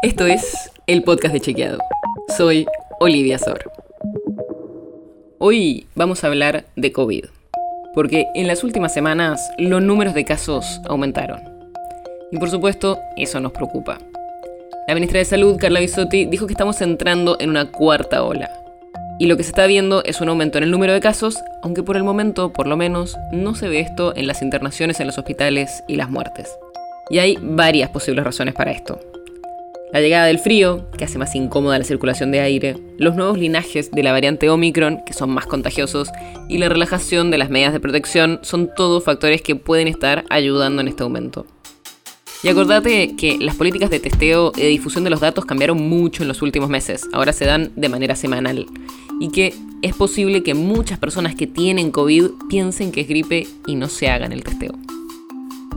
[0.00, 1.78] Esto es el podcast de Chequeado.
[2.36, 2.66] Soy
[3.00, 3.68] Olivia Sor.
[5.38, 7.24] Hoy vamos a hablar de COVID,
[7.94, 11.40] porque en las últimas semanas los números de casos aumentaron.
[12.30, 13.98] Y por supuesto, eso nos preocupa.
[14.86, 18.48] La ministra de Salud, Carla Bisotti, dijo que estamos entrando en una cuarta ola.
[19.18, 21.82] Y lo que se está viendo es un aumento en el número de casos, aunque
[21.82, 25.18] por el momento, por lo menos, no se ve esto en las internaciones en los
[25.18, 26.56] hospitales y las muertes.
[27.10, 29.00] Y hay varias posibles razones para esto.
[29.90, 33.90] La llegada del frío, que hace más incómoda la circulación de aire, los nuevos linajes
[33.90, 36.10] de la variante Omicron, que son más contagiosos,
[36.46, 40.82] y la relajación de las medidas de protección son todos factores que pueden estar ayudando
[40.82, 41.46] en este aumento.
[42.42, 46.22] Y acordate que las políticas de testeo y de difusión de los datos cambiaron mucho
[46.22, 48.66] en los últimos meses, ahora se dan de manera semanal,
[49.20, 53.74] y que es posible que muchas personas que tienen COVID piensen que es gripe y
[53.74, 54.74] no se hagan el testeo.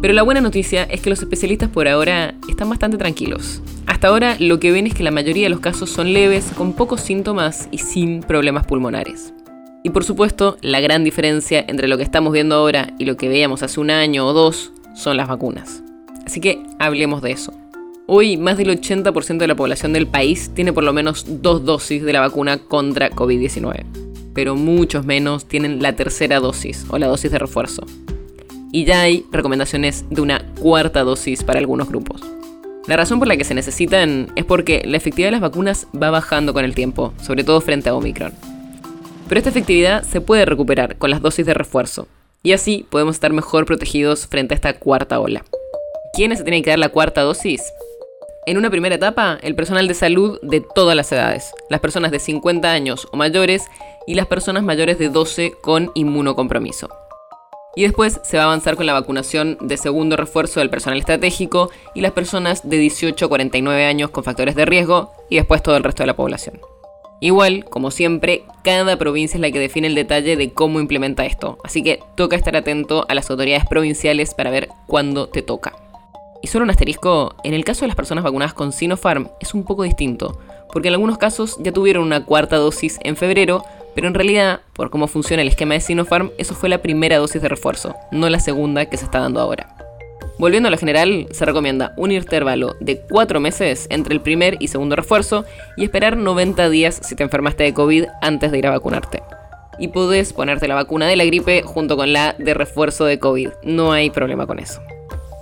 [0.02, 3.62] Pero la buena noticia es que los especialistas por ahora están bastante tranquilos.
[3.86, 6.74] Hasta ahora lo que ven es que la mayoría de los casos son leves, con
[6.74, 9.32] pocos síntomas y sin problemas pulmonares.
[9.84, 13.30] Y por supuesto, la gran diferencia entre lo que estamos viendo ahora y lo que
[13.30, 15.84] veíamos hace un año o dos son las vacunas.
[16.26, 17.54] Así que hablemos de eso.
[18.08, 22.02] Hoy más del 80% de la población del país tiene por lo menos dos dosis
[22.04, 23.86] de la vacuna contra COVID-19,
[24.34, 27.86] pero muchos menos tienen la tercera dosis o la dosis de refuerzo
[28.72, 32.22] y ya hay recomendaciones de una cuarta dosis para algunos grupos.
[32.88, 36.10] La razón por la que se necesitan es porque la efectividad de las vacunas va
[36.10, 38.34] bajando con el tiempo, sobre todo frente a Omicron.
[39.28, 42.08] Pero esta efectividad se puede recuperar con las dosis de refuerzo,
[42.44, 45.46] y así podemos estar mejor protegidos frente a esta cuarta ola.
[46.14, 47.62] ¿Quiénes se tienen que dar la cuarta dosis?
[48.48, 52.20] En una primera etapa, el personal de salud de todas las edades, las personas de
[52.20, 53.64] 50 años o mayores
[54.08, 56.90] y las personas mayores de 12 con inmunocompromiso.
[57.76, 61.70] Y después se va a avanzar con la vacunación de segundo refuerzo del personal estratégico
[61.96, 65.78] y las personas de 18 a 49 años con factores de riesgo y después todo
[65.78, 66.60] el resto de la población.
[67.24, 71.60] Igual, como siempre, cada provincia es la que define el detalle de cómo implementa esto,
[71.64, 75.74] así que toca estar atento a las autoridades provinciales para ver cuándo te toca.
[76.42, 79.64] Y solo un asterisco, en el caso de las personas vacunadas con Sinopharm es un
[79.64, 80.40] poco distinto,
[80.74, 83.64] porque en algunos casos ya tuvieron una cuarta dosis en febrero,
[83.96, 87.42] pero en realidad, por cómo funciona el esquema de Sinopharm, eso fue la primera dosis
[87.42, 89.76] de refuerzo, no la segunda que se está dando ahora.
[90.38, 94.70] Volviendo a lo general, se recomienda un intervalo de 4 meses entre el primer y
[94.70, 95.46] segundo refuerzo
[95.78, 99.22] y esperar 90 días si te enfermaste de COVID antes de ir a vacunarte.
[99.78, 103.50] Y podés ponerte la vacuna de la gripe junto con la de refuerzo de COVID,
[103.64, 104.82] no hay problema con eso.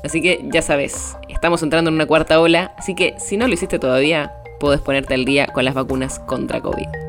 [0.03, 3.53] Así que ya sabes, estamos entrando en una cuarta ola, así que si no lo
[3.53, 7.08] hiciste todavía, podés ponerte al día con las vacunas contra COVID.